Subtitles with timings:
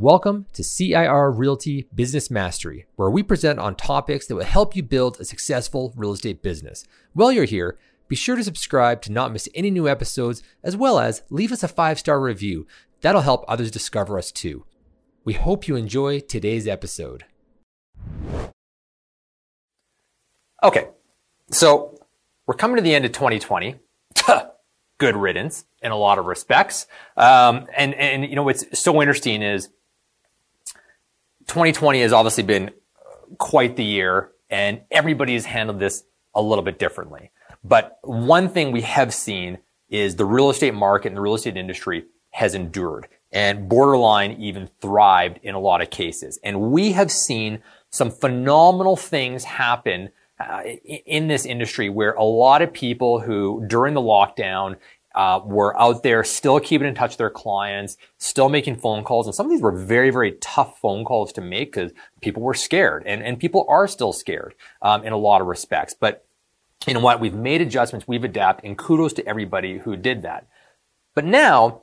[0.00, 4.82] Welcome to CIR Realty Business Mastery, where we present on topics that will help you
[4.84, 6.84] build a successful real estate business.
[7.14, 11.00] While you're here, be sure to subscribe to not miss any new episodes, as well
[11.00, 12.64] as leave us a five star review.
[13.00, 14.64] That'll help others discover us too.
[15.24, 17.24] We hope you enjoy today's episode.
[20.62, 20.90] Okay,
[21.50, 21.98] so
[22.46, 23.80] we're coming to the end of 2020.
[24.98, 26.86] Good riddance in a lot of respects.
[27.16, 29.70] Um, and, and, you know, what's so interesting is
[31.48, 32.70] 2020 has obviously been
[33.38, 37.30] quite the year and everybody has handled this a little bit differently.
[37.64, 39.58] But one thing we have seen
[39.88, 44.68] is the real estate market and the real estate industry has endured and borderline even
[44.80, 46.38] thrived in a lot of cases.
[46.44, 52.62] And we have seen some phenomenal things happen uh, in this industry where a lot
[52.62, 54.76] of people who during the lockdown
[55.18, 59.26] uh, were out there still keeping in touch with their clients, still making phone calls.
[59.26, 61.90] And some of these were very, very tough phone calls to make because
[62.22, 65.92] people were scared and, and people are still scared um, in a lot of respects.
[65.92, 66.24] But
[66.86, 67.18] you know what?
[67.18, 70.46] We've made adjustments, we've adapted, and kudos to everybody who did that.
[71.16, 71.82] But now,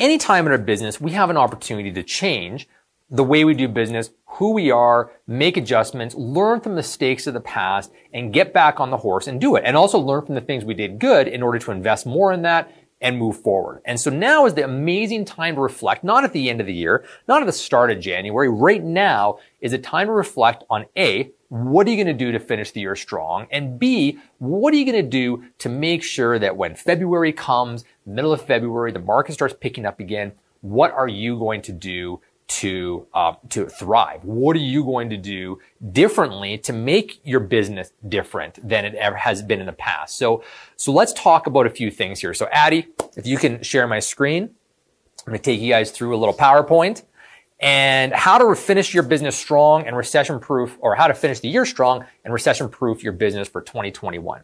[0.00, 2.66] anytime in our business, we have an opportunity to change
[3.10, 7.40] the way we do business, who we are, make adjustments, learn from mistakes of the
[7.40, 9.62] past, and get back on the horse and do it.
[9.64, 12.42] And also learn from the things we did good in order to invest more in
[12.42, 13.82] that and move forward.
[13.84, 16.72] And so now is the amazing time to reflect, not at the end of the
[16.72, 18.48] year, not at the start of January.
[18.48, 22.32] Right now is a time to reflect on A, what are you going to do
[22.32, 23.46] to finish the year strong?
[23.52, 27.84] And B, what are you going to do to make sure that when February comes,
[28.06, 30.32] middle of February, the market starts picking up again,
[30.62, 34.24] what are you going to do to uh, to thrive?
[34.24, 35.60] What are you going to do
[35.92, 40.16] differently to make your business different than it ever has been in the past?
[40.16, 40.44] So
[40.76, 42.34] so let's talk about a few things here.
[42.34, 44.50] So Addie, if you can share my screen,
[45.26, 47.02] I'm going to take you guys through a little PowerPoint
[47.60, 51.48] and how to finish your business strong and recession proof, or how to finish the
[51.48, 54.42] year strong and recession proof your business for 2021.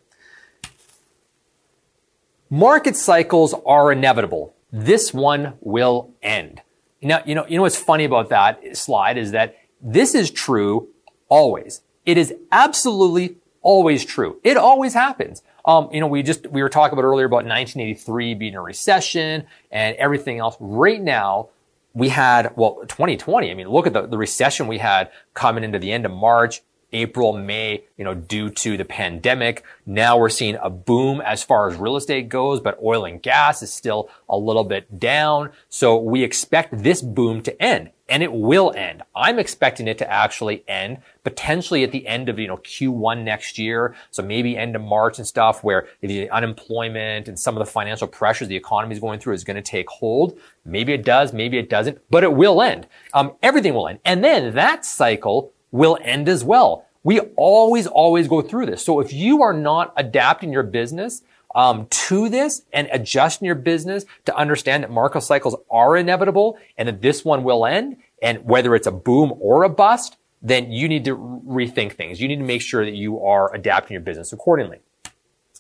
[2.49, 4.55] Market cycles are inevitable.
[4.73, 6.63] This one will end.
[7.03, 10.89] Know, you know, you know what's funny about that slide is that this is true
[11.29, 11.81] always.
[12.05, 14.39] It is absolutely always true.
[14.45, 15.43] It always happens.
[15.65, 19.47] Um, you know, we just, we were talking about earlier about 1983 being a recession
[19.71, 20.57] and everything else.
[20.61, 21.49] Right now,
[21.93, 25.79] we had, well, 2020, I mean, look at the, the recession we had coming into
[25.79, 26.63] the end of March.
[26.93, 29.65] April, May, you know, due to the pandemic.
[29.87, 33.63] Now we're seeing a boom as far as real estate goes, but oil and gas
[33.63, 35.51] is still a little bit down.
[35.69, 39.03] So we expect this boom to end and it will end.
[39.15, 43.57] I'm expecting it to actually end potentially at the end of, you know, Q1 next
[43.57, 43.95] year.
[44.11, 48.09] So maybe end of March and stuff where the unemployment and some of the financial
[48.09, 50.39] pressures the economy is going through is going to take hold.
[50.65, 52.89] Maybe it does, maybe it doesn't, but it will end.
[53.15, 54.01] Um, everything will end.
[54.05, 56.87] And then that cycle will end as well.
[57.03, 58.85] We always, always go through this.
[58.85, 61.23] So if you are not adapting your business
[61.55, 66.89] um, to this and adjusting your business to understand that market cycles are inevitable and
[66.89, 70.89] that this one will end, and whether it's a boom or a bust, then you
[70.89, 72.21] need to rethink things.
[72.21, 74.81] You need to make sure that you are adapting your business accordingly.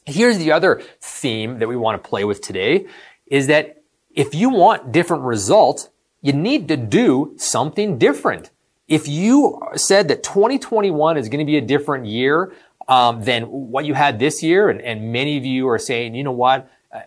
[0.07, 2.87] Here's the other theme that we want to play with today
[3.27, 3.83] is that
[4.15, 5.89] if you want different results,
[6.21, 8.51] you need to do something different
[8.91, 12.53] if you said that 2021 is going to be a different year
[12.89, 16.25] um, than what you had this year, and, and, many of you are saying, you
[16.25, 17.01] know what, uh,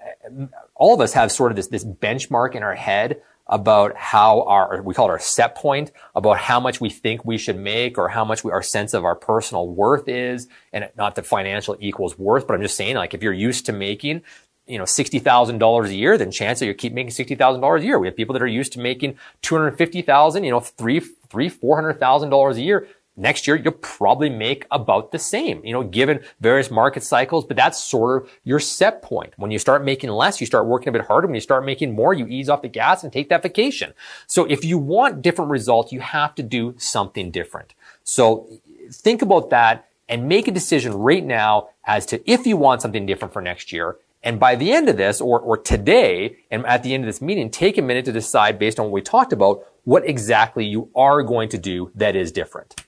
[0.75, 4.81] all of us have sort of this, this benchmark in our head about how our,
[4.81, 8.07] we call it our set point, about how much we think we should make or
[8.07, 10.47] how much we, our sense of our personal worth is.
[10.71, 13.73] And not that financial equals worth, but I'm just saying like if you're used to
[13.73, 14.21] making
[14.67, 17.99] you know, $60,000 a year, then chance that you keep making $60,000 a year.
[17.99, 22.61] We have people that are used to making 250,000, you know, three, three, $400,000 a
[22.61, 22.87] year.
[23.15, 27.55] Next year, you'll probably make about the same, you know, given various market cycles, but
[27.55, 29.33] that's sort of your set point.
[29.37, 31.27] When you start making less, you start working a bit harder.
[31.27, 33.93] When you start making more, you ease off the gas and take that vacation.
[34.25, 37.75] So if you want different results, you have to do something different.
[38.03, 38.47] So
[38.91, 43.05] think about that and make a decision right now as to if you want something
[43.05, 46.83] different for next year and by the end of this, or, or today, and at
[46.83, 49.33] the end of this meeting, take a minute to decide based on what we talked
[49.33, 52.83] about, what exactly you are going to do that is different.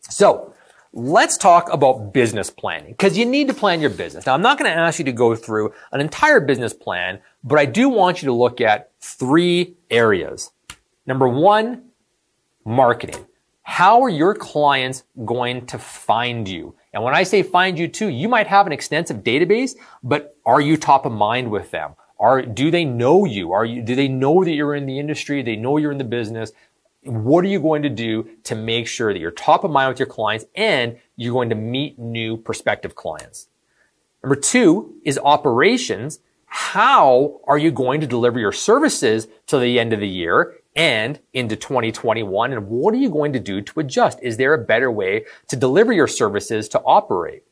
[0.00, 0.54] So,
[0.92, 4.24] let's talk about business planning, because you need to plan your business.
[4.24, 7.58] Now, I'm not going to ask you to go through an entire business plan, but
[7.58, 10.52] I do want you to look at three areas.
[11.04, 11.90] Number one,
[12.64, 13.26] marketing.
[13.62, 16.74] How are your clients going to find you?
[16.96, 20.62] And when I say find you too, you might have an extensive database, but are
[20.62, 21.92] you top of mind with them?
[22.18, 23.52] Are, do they know you?
[23.52, 25.42] Are you, do they know that you're in the industry?
[25.42, 26.52] They know you're in the business.
[27.02, 29.98] What are you going to do to make sure that you're top of mind with
[29.98, 33.48] your clients and you're going to meet new prospective clients?
[34.22, 36.20] Number two is operations.
[36.46, 41.18] How are you going to deliver your services to the end of the year and
[41.32, 42.52] into 2021?
[42.52, 44.18] And what are you going to do to adjust?
[44.22, 47.42] Is there a better way to deliver your services to operate?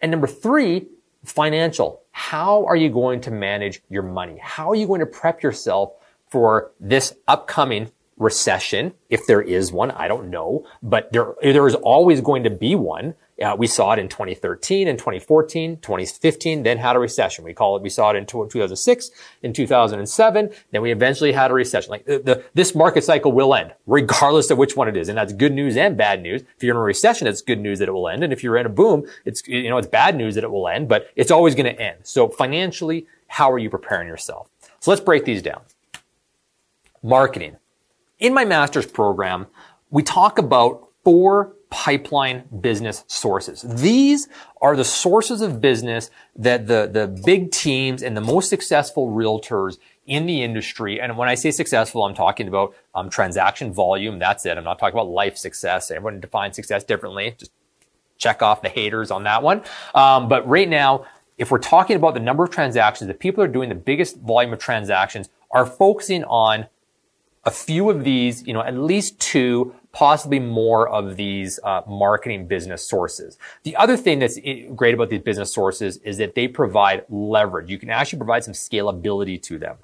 [0.00, 0.88] And number three,
[1.24, 2.02] financial.
[2.12, 4.38] How are you going to manage your money?
[4.40, 5.92] How are you going to prep yourself
[6.30, 7.90] for this upcoming
[8.20, 12.50] recession, if there is one, I don't know, but there, there is always going to
[12.50, 13.14] be one.
[13.40, 17.42] Uh, we saw it in 2013 and 2014, 2015, then had a recession.
[17.42, 19.10] We call it, we saw it in 2006,
[19.42, 21.90] in 2007, then we eventually had a recession.
[21.90, 25.08] Like the, the, this market cycle will end, regardless of which one it is.
[25.08, 26.42] And that's good news and bad news.
[26.56, 28.22] If you're in a recession, it's good news that it will end.
[28.22, 30.68] And if you're in a boom, it's, you know, it's bad news that it will
[30.68, 32.00] end, but it's always going to end.
[32.02, 34.50] So financially, how are you preparing yourself?
[34.80, 35.62] So let's break these down.
[37.02, 37.56] Marketing.
[38.18, 39.46] In my master's program,
[39.90, 43.62] we talk about four pipeline business sources.
[43.62, 44.28] These
[44.60, 49.78] are the sources of business that the, the big teams and the most successful realtors
[50.06, 51.00] in the industry.
[51.00, 54.18] And when I say successful, I'm talking about um, transaction volume.
[54.18, 54.58] That's it.
[54.58, 55.90] I'm not talking about life success.
[55.90, 57.36] Everyone defines success differently.
[57.38, 57.52] Just
[58.18, 59.62] check off the haters on that one.
[59.94, 61.06] Um, but right now,
[61.38, 64.52] if we're talking about the number of transactions, the people are doing the biggest volume
[64.52, 66.66] of transactions are focusing on
[67.44, 72.46] a few of these, you know, at least two, possibly more of these uh, marketing
[72.46, 73.38] business sources.
[73.62, 74.38] The other thing that's
[74.74, 77.70] great about these business sources is that they provide leverage.
[77.70, 79.76] You can actually provide some scalability to them.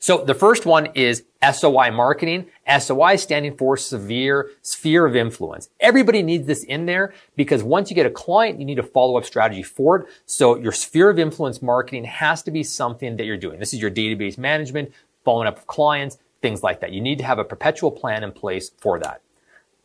[0.00, 2.46] So the first one is SOI marketing.
[2.78, 5.70] SOI standing for severe sphere of influence.
[5.80, 9.24] Everybody needs this in there because once you get a client, you need a follow-up
[9.24, 10.06] strategy for it.
[10.26, 13.58] So your sphere of influence marketing has to be something that you're doing.
[13.58, 14.92] This is your database management,
[15.24, 16.92] following up with clients, things like that.
[16.92, 19.20] You need to have a perpetual plan in place for that.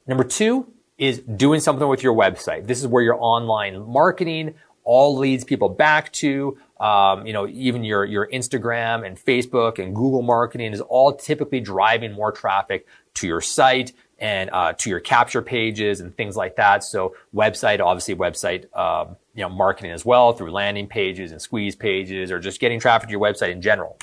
[0.07, 2.67] Number two is doing something with your website.
[2.67, 6.57] This is where your online marketing all leads people back to.
[6.79, 11.61] Um, you know, even your your Instagram and Facebook and Google marketing is all typically
[11.61, 12.85] driving more traffic
[13.15, 16.83] to your site and uh, to your capture pages and things like that.
[16.83, 21.75] So website, obviously website, um, you know, marketing as well through landing pages and squeeze
[21.75, 23.97] pages or just getting traffic to your website in general.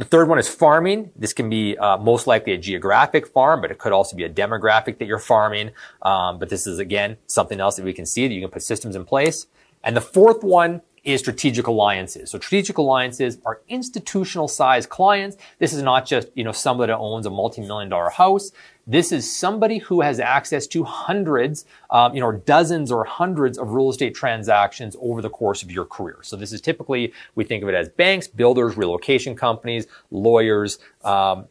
[0.00, 1.10] The third one is farming.
[1.14, 4.30] This can be uh, most likely a geographic farm, but it could also be a
[4.30, 5.72] demographic that you're farming.
[6.00, 8.62] Um, but this is again something else that we can see that you can put
[8.62, 9.46] systems in place.
[9.84, 12.30] And the fourth one is strategic alliances.
[12.30, 15.36] So strategic alliances are institutional sized clients.
[15.58, 18.52] This is not just, you know, somebody that owns a multi-million dollar house.
[18.90, 23.70] This is somebody who has access to hundreds, um, you know, dozens or hundreds of
[23.70, 26.18] real estate transactions over the course of your career.
[26.22, 31.46] So this is typically, we think of it as banks, builders, relocation companies, lawyers, um,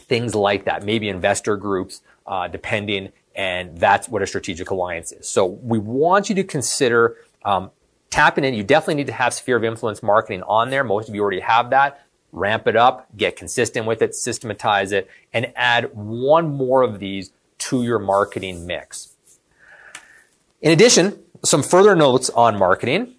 [0.00, 5.28] things like that, maybe investor groups, uh, depending, and that's what a strategic alliance is.
[5.28, 7.70] So we want you to consider um,
[8.08, 8.54] tapping in.
[8.54, 10.84] You definitely need to have sphere of influence marketing on there.
[10.84, 12.06] Most of you already have that.
[12.32, 17.30] Ramp it up, get consistent with it, systematize it, and add one more of these
[17.58, 19.14] to your marketing mix.
[20.60, 23.14] In addition, some further notes on marketing.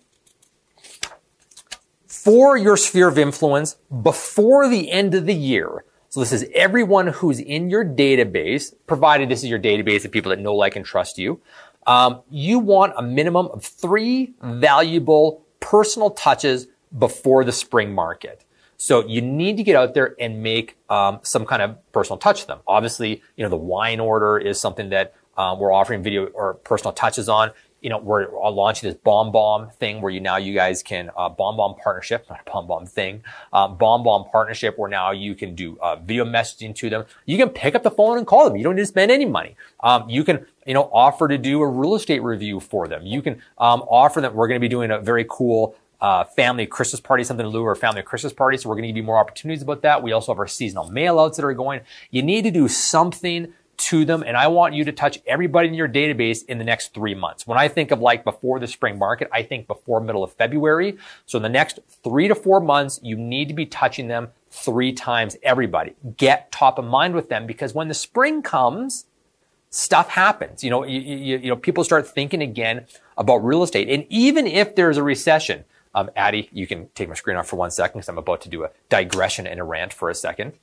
[2.07, 7.07] For your sphere of influence before the end of the year, so this is everyone
[7.07, 10.85] who's in your database, provided this is your database of people that know, like, and
[10.85, 11.41] trust you.
[11.85, 16.67] Um, you want a minimum of three valuable personal touches
[16.97, 18.45] before the spring market.
[18.83, 22.41] So you need to get out there and make um, some kind of personal touch
[22.41, 22.59] to them.
[22.67, 26.91] Obviously, you know the wine order is something that um, we're offering video or personal
[26.91, 27.51] touches on
[27.83, 31.75] you know, we're launching this BombBomb thing where you now you guys can uh, bomb
[31.75, 33.21] partnership, not a BombBomb thing,
[33.51, 37.05] um, bomb partnership where now you can do uh, video messaging to them.
[37.25, 38.55] You can pick up the phone and call them.
[38.55, 39.57] You don't need to spend any money.
[39.81, 43.05] Um, you can you know offer to do a real estate review for them.
[43.05, 44.33] You can um, offer them.
[44.33, 47.71] We're going to be doing a very cool uh, family Christmas party, something to lure
[47.71, 48.57] a family Christmas party.
[48.57, 50.03] So we're going to give you more opportunities about that.
[50.03, 51.79] We also have our seasonal mailouts that are going.
[52.11, 54.21] You need to do something to them.
[54.21, 57.47] And I want you to touch everybody in your database in the next three months.
[57.47, 60.97] When I think of like before the spring market, I think before middle of February.
[61.25, 64.91] So in the next three to four months, you need to be touching them three
[64.91, 65.93] times everybody.
[66.17, 69.05] Get top of mind with them because when the spring comes,
[69.69, 70.65] stuff happens.
[70.65, 73.87] You know, you, you, you know, people start thinking again about real estate.
[73.87, 77.55] And even if there's a recession, um, Addie, you can take my screen off for
[77.55, 80.53] one second because I'm about to do a digression and a rant for a second.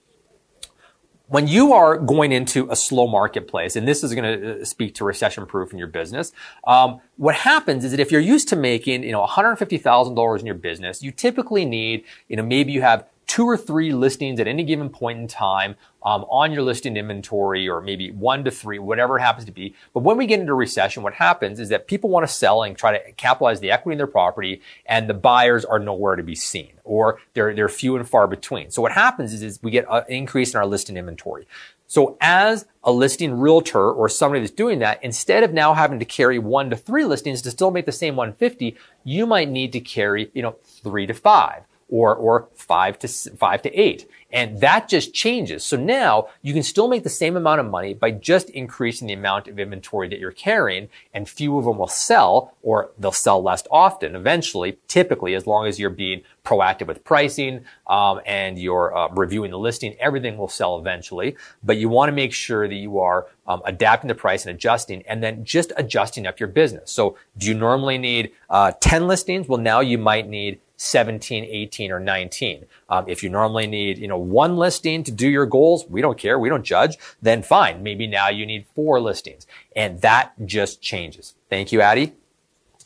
[1.29, 4.97] When you are going into a slow marketplace, and this is going to uh, speak
[4.97, 6.33] to recession proof in your business,
[6.67, 10.57] um, what happens is that if you're used to making, you know, $150,000 in your
[10.57, 14.65] business, you typically need, you know, maybe you have two or three listings at any
[14.65, 19.19] given point in time um, on your listing inventory, or maybe one to three, whatever
[19.19, 19.73] it happens to be.
[19.95, 22.77] But when we get into recession, what happens is that people want to sell and
[22.77, 26.35] try to capitalize the equity in their property, and the buyers are nowhere to be
[26.35, 28.69] seen, or they're they're few and far between.
[28.73, 31.47] So what happens is, is we get an increase in our listing inventory.
[31.87, 36.05] So as a listing realtor or somebody that's doing that, instead of now having to
[36.05, 39.81] carry one to three listings to still make the same 150, you might need to
[39.81, 44.09] carry, you know, three to five or, or five to five to eight.
[44.33, 45.65] And that just changes.
[45.65, 49.15] So now you can still make the same amount of money by just increasing the
[49.15, 53.43] amount of inventory that you're carrying and few of them will sell or they'll sell
[53.43, 58.97] less often eventually, typically as long as you're being proactive with pricing um, and you're
[58.97, 61.37] uh, reviewing the listing, everything will sell eventually.
[61.65, 65.03] But you want to make sure that you are um, adapting the price and adjusting
[65.09, 66.93] and then just adjusting up your business.
[66.93, 69.49] So do you normally need uh, 10 listings?
[69.49, 72.65] Well, now you might need 17, 18, or 19.
[72.89, 76.17] Um, if you normally need, you know, one listing to do your goals, we don't
[76.17, 77.83] care, we don't judge, then fine.
[77.83, 79.47] Maybe now you need four listings.
[79.77, 81.35] And that just changes.
[81.51, 82.15] Thank you, Addie.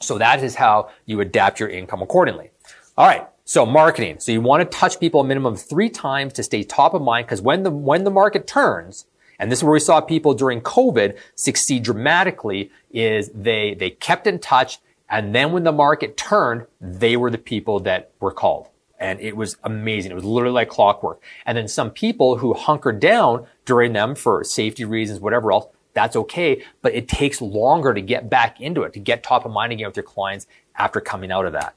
[0.00, 2.50] So that is how you adapt your income accordingly.
[2.98, 3.28] All right.
[3.44, 4.18] So marketing.
[4.18, 7.02] So you want to touch people a minimum of three times to stay top of
[7.02, 9.06] mind because when the, when the market turns,
[9.38, 14.26] and this is where we saw people during COVID succeed dramatically is they, they kept
[14.26, 18.68] in touch and then when the market turned, they were the people that were called.
[18.98, 20.12] And it was amazing.
[20.12, 21.22] It was literally like clockwork.
[21.44, 26.16] And then some people who hunkered down during them for safety reasons, whatever else, that's
[26.16, 26.64] okay.
[26.80, 29.86] But it takes longer to get back into it, to get top of mind again
[29.86, 30.46] with your clients
[30.76, 31.74] after coming out of that.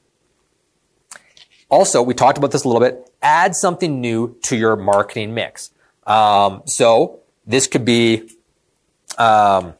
[1.68, 3.10] Also, we talked about this a little bit.
[3.20, 5.70] Add something new to your marketing mix.
[6.06, 8.30] Um, so this could be,
[9.18, 9.74] um,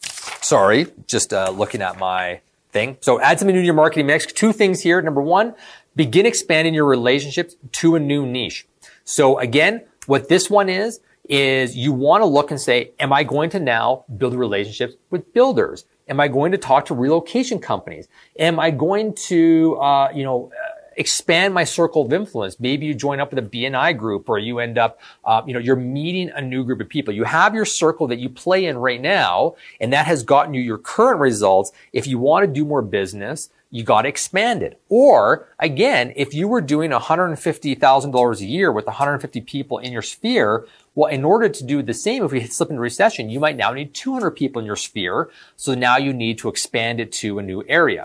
[0.00, 2.40] sorry, just uh, looking at my
[2.76, 2.98] thing.
[3.00, 4.26] So add something new to your marketing mix.
[4.26, 5.00] Two things here.
[5.00, 5.54] Number one,
[5.94, 8.66] begin expanding your relationships to a new niche.
[9.04, 13.24] So again, what this one is, is you want to look and say, am I
[13.24, 15.86] going to now build relationships with builders?
[16.06, 18.08] Am I going to talk to relocation companies?
[18.38, 20.52] Am I going to, uh, you know,
[20.96, 22.58] expand my circle of influence.
[22.58, 25.60] Maybe you join up with a BNI group or you end up, uh, you know,
[25.60, 27.14] you're meeting a new group of people.
[27.14, 30.60] You have your circle that you play in right now, and that has gotten you
[30.60, 31.72] your current results.
[31.92, 34.80] If you want to do more business, you got to expand it.
[34.88, 40.66] Or again, if you were doing $150,000 a year with 150 people in your sphere,
[40.94, 43.72] well, in order to do the same, if we slip into recession, you might now
[43.72, 45.28] need 200 people in your sphere.
[45.56, 48.04] So now you need to expand it to a new area.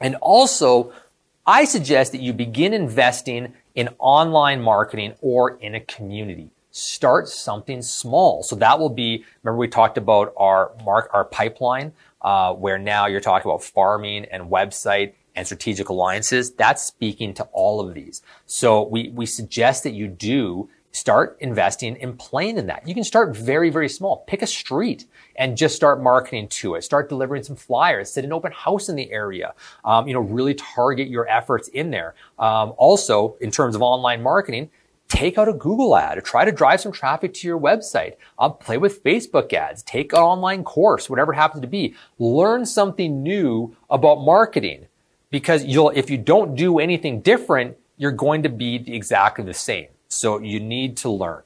[0.00, 0.92] And also
[1.46, 6.50] I suggest that you begin investing in online marketing or in a community.
[6.72, 8.42] Start something small.
[8.42, 13.06] So that will be, remember we talked about our mark, our pipeline, uh, where now
[13.06, 16.50] you're talking about farming and website and strategic alliances.
[16.50, 18.22] That's speaking to all of these.
[18.46, 22.88] So we, we suggest that you do start investing and playing in that.
[22.88, 24.24] You can start very, very small.
[24.26, 25.04] Pick a street
[25.36, 26.84] and just start marketing to it.
[26.84, 29.54] Start delivering some flyers, sit an open house in the area.
[29.84, 32.14] Um, you know, really target your efforts in there.
[32.38, 34.70] Um, also, in terms of online marketing,
[35.08, 38.48] take out a Google ad, or try to drive some traffic to your website, uh,
[38.48, 41.94] play with Facebook ads, take an online course, whatever it happens to be.
[42.18, 44.86] Learn something new about marketing
[45.30, 49.88] because you'll, if you don't do anything different, you're going to be exactly the same.
[50.08, 51.42] So you need to learn.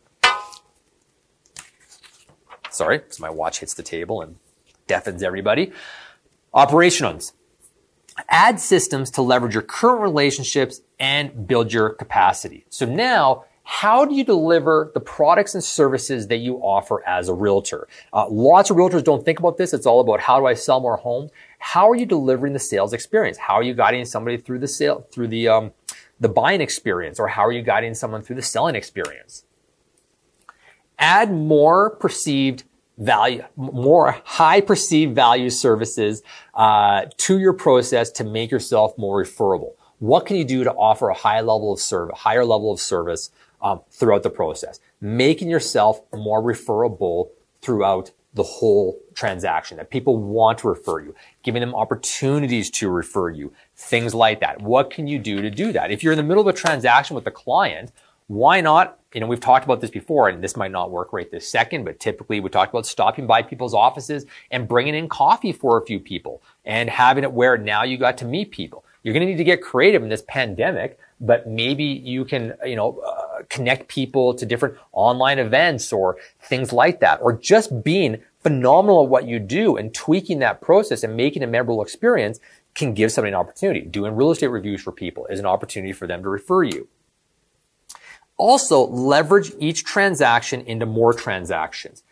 [2.70, 4.36] Sorry, because my watch hits the table and
[4.86, 5.72] deafens everybody.
[6.54, 7.32] Operations.
[8.28, 12.66] Add systems to leverage your current relationships and build your capacity.
[12.68, 17.34] So now, how do you deliver the products and services that you offer as a
[17.34, 17.86] realtor?
[18.12, 19.72] Uh, lots of realtors don't think about this.
[19.72, 21.30] It's all about how do I sell more homes?
[21.60, 23.38] How are you delivering the sales experience?
[23.38, 25.72] How are you guiding somebody through the sale, through the um,
[26.20, 29.44] the buying experience, or how are you guiding someone through the selling experience?
[30.98, 32.64] Add more perceived
[32.98, 36.22] value, more high perceived value services
[36.54, 39.76] uh, to your process to make yourself more referable.
[39.98, 43.30] What can you do to offer a high level of service, higher level of service
[43.62, 44.78] um, throughout the process?
[45.00, 51.60] Making yourself more referable throughout the whole transaction, that people want to refer you, giving
[51.60, 54.60] them opportunities to refer you, things like that.
[54.60, 55.90] What can you do to do that?
[55.90, 57.92] If you're in the middle of a transaction with a client,
[58.26, 58.98] why not?
[59.14, 61.84] You know, we've talked about this before, and this might not work right this second,
[61.84, 65.84] but typically we talked about stopping by people's offices and bringing in coffee for a
[65.84, 68.84] few people and having it where now you got to meet people.
[69.02, 72.76] You're going to need to get creative in this pandemic, but maybe you can, you
[72.76, 78.22] know, uh, connect people to different online events or things like that, or just being
[78.42, 82.40] phenomenal at what you do and tweaking that process and making a memorable experience
[82.74, 83.80] can give somebody an opportunity.
[83.80, 86.88] Doing real estate reviews for people is an opportunity for them to refer you.
[88.36, 92.02] Also, leverage each transaction into more transactions.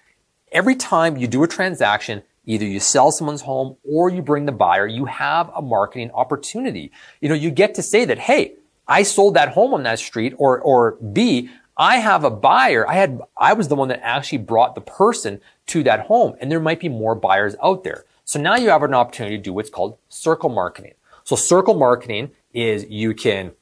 [0.52, 4.52] Every time you do a transaction, either you sell someone's home or you bring the
[4.52, 6.90] buyer, you have a marketing opportunity.
[7.20, 8.54] You know, you get to say that, hey,
[8.86, 12.88] I sold that home on that street or, or B, I have a buyer.
[12.88, 16.50] I had, I was the one that actually brought the person to that home and
[16.50, 18.04] there might be more buyers out there.
[18.28, 20.92] So now you have an opportunity to do what's called circle marketing.
[21.25, 23.52] So circle marketing is you can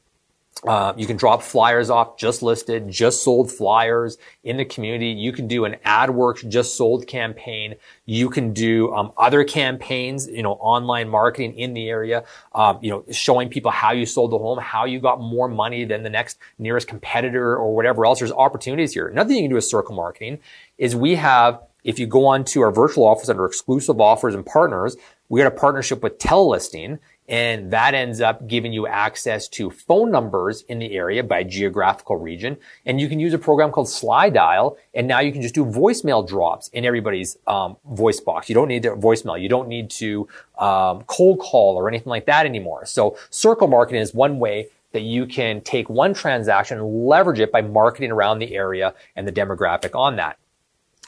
[0.67, 5.11] uh, you can drop flyers off just listed, just sold flyers in the community.
[5.11, 7.77] You can do an AdWerx just sold campaign.
[8.07, 12.25] You can do um, other campaigns, you know, online marketing in the area.
[12.53, 15.85] Um, you know, showing people how you sold the home, how you got more money
[15.85, 18.19] than the next nearest competitor or whatever else.
[18.19, 19.07] There's opportunities here.
[19.07, 20.41] Another thing you can do with circle marketing
[20.77, 24.45] is we have if you go on to our virtual office under exclusive offers and
[24.45, 24.97] partners,
[25.29, 30.11] we got a partnership with Telelisting and that ends up giving you access to phone
[30.11, 32.57] numbers in the area by geographical region.
[32.85, 34.77] And you can use a program called Slydial.
[34.95, 38.49] and now you can just do voicemail drops in everybody's um, voice box.
[38.49, 39.41] You don't need voicemail.
[39.41, 40.29] You don't need to
[40.59, 42.87] um, cold call or anything like that anymore.
[42.87, 47.53] So circle marketing is one way that you can take one transaction and leverage it
[47.53, 50.39] by marketing around the area and the demographic on that.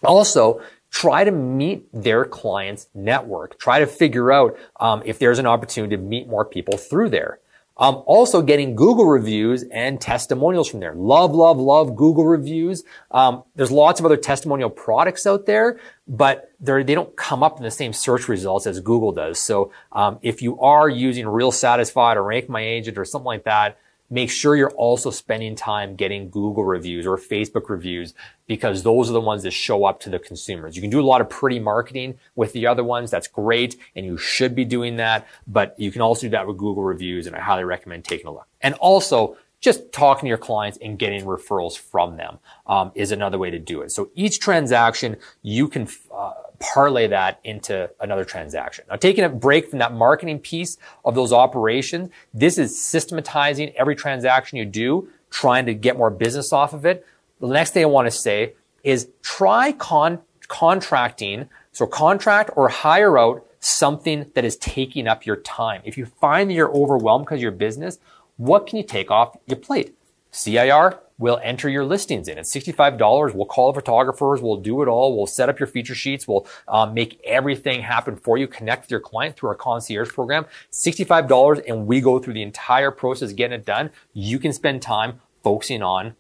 [0.02, 3.59] Also, try to meet their client's network.
[3.59, 7.40] Try to figure out um, if there's an opportunity to meet more people through there.
[7.81, 10.95] Um, also getting Google reviews and testimonials from there.
[10.95, 12.83] Love, love, love Google reviews.
[13.12, 15.78] Um, there's lots of other testimonial products out there,
[16.09, 19.38] but they don't come up in the same search results as Google does.
[19.38, 23.78] So um, if you are using RealSatisfied or Rank My Agent or something like that,
[24.11, 28.15] make sure you're also spending time getting Google reviews or Facebook reviews
[28.47, 30.75] because those are the ones that show up to the consumers.
[30.75, 33.11] You can do a lot of pretty marketing with the other ones.
[33.11, 33.77] That's great.
[33.95, 37.27] And you should be doing that, but you can also do that with Google reviews.
[37.27, 38.47] And I highly recommend taking a look.
[38.62, 43.38] And also just talking to your clients and getting referrals from them um, is another
[43.38, 43.90] way to do it.
[43.90, 48.85] So each transaction you can uh, parlay that into another transaction.
[48.88, 53.97] Now, taking a break from that marketing piece of those operations, this is systematizing every
[53.97, 57.07] transaction you do, trying to get more business off of it.
[57.40, 63.18] The next thing I want to say is try con- contracting, so contract or hire
[63.18, 65.83] out something that is taking up your time.
[65.85, 67.99] If you find that you're overwhelmed because your business,
[68.38, 69.94] what can you take off your plate?
[70.31, 72.38] CIR, We'll enter your listings in.
[72.38, 73.35] It's $65.
[73.35, 74.40] We'll call photographers.
[74.40, 75.16] We'll do it all.
[75.16, 76.29] We'll set up your feature sheets.
[76.29, 78.46] We'll um, make everything happen for you.
[78.46, 80.46] Connect with your client through our concierge program.
[80.70, 83.90] $65 and we go through the entire process getting it done.
[84.12, 86.14] You can spend time focusing on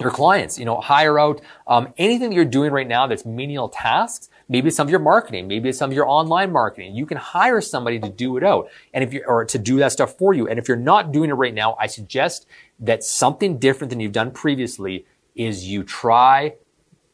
[0.00, 0.56] your clients.
[0.56, 4.30] You know, hire out um, anything that you're doing right now that's menial tasks.
[4.48, 5.46] Maybe it's some of your marketing.
[5.46, 6.94] Maybe it's some of your online marketing.
[6.94, 9.92] You can hire somebody to do it out and if you or to do that
[9.92, 10.48] stuff for you.
[10.48, 12.46] And if you're not doing it right now, I suggest
[12.80, 16.54] that something different than you've done previously is you try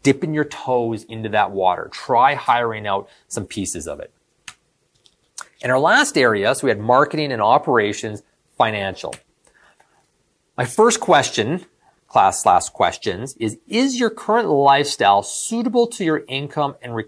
[0.04, 1.88] dipping your toes into that water.
[1.92, 4.12] Try hiring out some pieces of it.
[5.60, 8.22] In our last area, so we had marketing and operations,
[8.56, 9.14] financial.
[10.56, 11.64] My first question,
[12.06, 17.06] class last questions, is Is your current lifestyle suitable to your income and re-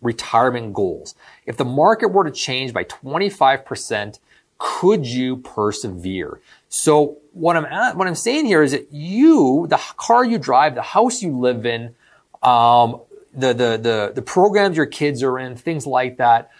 [0.00, 1.14] retirement goals?
[1.46, 4.18] If the market were to change by 25%,
[4.58, 6.40] could you persevere?
[6.68, 10.74] So what I'm at, what I'm saying here is that you, the car you drive,
[10.74, 11.94] the house you live in,
[12.42, 13.00] um,
[13.32, 16.50] the, the, the, the programs your kids are in, things like that,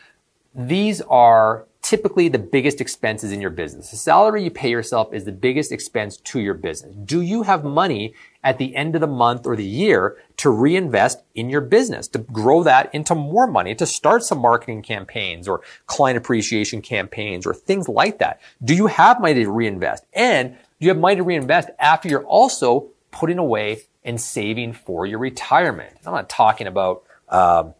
[0.54, 3.90] these are typically the biggest expenses in your business.
[3.90, 6.94] The salary you pay yourself is the biggest expense to your business.
[6.94, 8.12] Do you have money
[8.44, 12.18] at the end of the month or the year to reinvest in your business, to
[12.18, 17.54] grow that into more money, to start some marketing campaigns or client appreciation campaigns or
[17.54, 18.38] things like that?
[18.62, 20.04] Do you have money to reinvest?
[20.12, 25.06] And do you have money to reinvest after you're also putting away and saving for
[25.06, 25.96] your retirement?
[26.04, 27.72] I'm not talking about, um,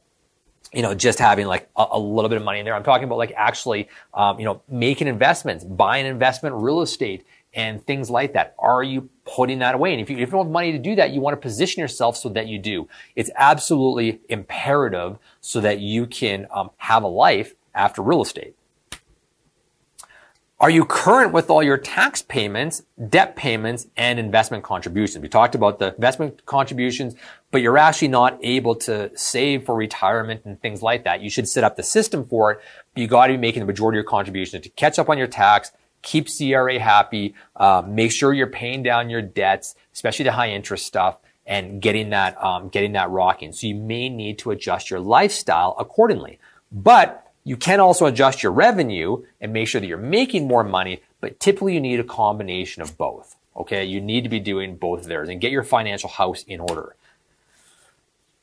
[0.73, 2.75] you know, just having like a, a, little bit of money in there.
[2.75, 7.85] I'm talking about like actually, um, you know, making investments, buying investment real estate and
[7.87, 8.55] things like that.
[8.59, 9.93] Are you putting that away?
[9.93, 11.81] And if you, if you don't have money to do that, you want to position
[11.81, 12.89] yourself so that you do.
[13.17, 18.55] It's absolutely imperative so that you can um, have a life after real estate.
[20.61, 25.23] Are you current with all your tax payments, debt payments, and investment contributions?
[25.23, 27.15] We talked about the investment contributions,
[27.53, 31.21] but you're actually not able to save for retirement and things like that.
[31.21, 32.61] You should set up the system for it,
[32.97, 35.29] you got to be making the majority of your contributions to catch up on your
[35.29, 35.71] tax,
[36.03, 40.87] keep CRA happy, uh, make sure you're paying down your debts, especially the high interest
[40.87, 43.53] stuff, and getting that um, getting that rocking.
[43.53, 46.41] So you may need to adjust your lifestyle accordingly.
[46.73, 51.01] But you can also adjust your revenue and make sure that you're making more money,
[51.23, 53.37] but typically you need a combination of both.
[53.57, 56.61] Okay, you need to be doing both of theirs and get your financial house in
[56.61, 56.95] order.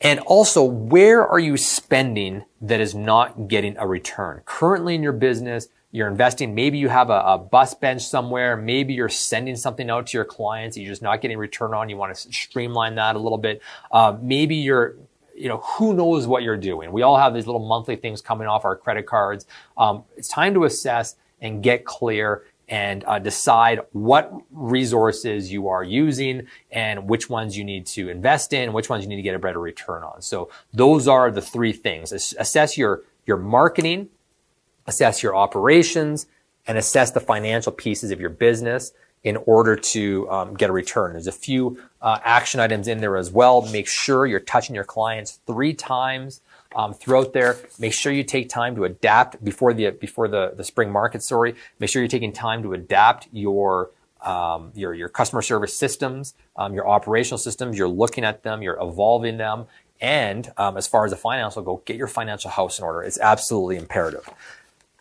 [0.02, 4.42] And also, where are you spending that is not getting a return?
[4.44, 8.94] Currently in your business, you're investing, maybe you have a, a, bus bench somewhere, maybe
[8.94, 12.14] you're sending something out to your clients you're just not getting return on, you want
[12.14, 13.62] to streamline that a little bit.
[13.92, 14.96] Uh, maybe you're,
[15.36, 16.92] you know, who knows what you're doing?
[16.92, 19.46] We all have these little monthly things coming off our credit cards.
[19.78, 25.84] Um, it's time to assess and get clear and uh, decide what resources you are
[25.84, 29.36] using and which ones you need to invest in, which ones you need to get
[29.36, 30.22] a better return on.
[30.22, 32.12] So those are the three things.
[32.12, 34.10] Assess your, your marketing,
[34.88, 36.26] assess your operations,
[36.66, 38.92] and assess the financial pieces of your business
[39.26, 41.14] in order to um, get a return.
[41.14, 43.64] There's a few uh, action items in there as well.
[43.64, 46.42] Make sure you're touching your clients three times
[46.76, 47.58] um, throughout there.
[47.80, 51.24] Make sure you take time to adapt before the before the, the spring market.
[51.24, 53.90] Sorry, make sure you're taking time to adapt your
[54.22, 57.80] um, your your customer service systems, um, your operational systems.
[57.80, 59.66] You're looking at them, you're evolving them,
[60.00, 63.02] and um, as far as the financial go, get your financial house in order.
[63.02, 64.30] It's absolutely imperative.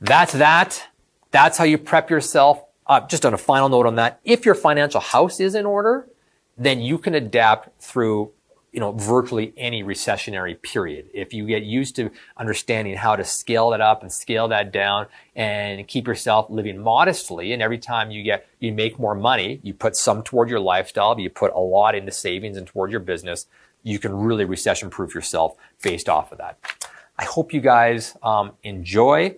[0.01, 0.89] That's that.
[1.31, 2.65] That's how you prep yourself.
[2.87, 6.09] Uh, just on a final note on that, if your financial house is in order,
[6.57, 8.31] then you can adapt through
[8.75, 11.09] you know, virtually any recessionary period.
[11.15, 15.07] If you get used to understanding how to scale that up and scale that down
[15.37, 19.75] and keep yourself living modestly, and every time you get, you make more money, you
[19.75, 22.99] put some toward your lifestyle, but you put a lot into savings and toward your
[22.99, 23.47] business,
[23.85, 26.59] you can really recession proof yourself based off of that.
[27.17, 29.37] I hope you guys um, enjoy.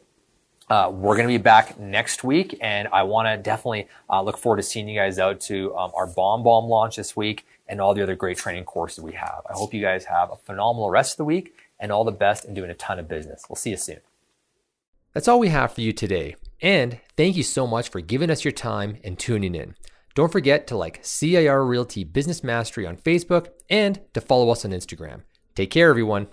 [0.69, 4.37] Uh, we're going to be back next week, and I want to definitely uh, look
[4.37, 7.95] forward to seeing you guys out to um, our Bomb launch this week and all
[7.95, 9.43] the other great training courses we have.
[9.49, 12.45] I hope you guys have a phenomenal rest of the week and all the best
[12.45, 13.45] in doing a ton of business.
[13.49, 14.01] We'll see you soon.
[15.13, 16.37] That's all we have for you today.
[16.61, 19.75] And thank you so much for giving us your time and tuning in.
[20.15, 24.73] Don't forget to like CIR Realty Business Mastery on Facebook and to follow us on
[24.73, 25.23] Instagram.
[25.55, 26.29] Take care, everyone.